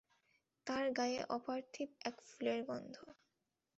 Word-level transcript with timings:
তার 0.67 0.85
গায়ে 0.91 1.19
অপার্থিব 1.29 1.89
এক 2.05 2.15
ফুলের 2.27 2.59
গন্ধ। 2.63 2.95